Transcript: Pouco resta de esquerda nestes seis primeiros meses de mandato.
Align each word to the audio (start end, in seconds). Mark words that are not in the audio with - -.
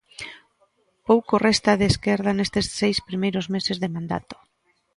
Pouco 1.07 1.33
resta 1.47 1.71
de 1.79 1.85
esquerda 1.91 2.31
nestes 2.37 2.65
seis 2.79 2.97
primeiros 3.09 3.45
meses 3.55 3.77
de 3.79 3.89
mandato. 3.95 4.35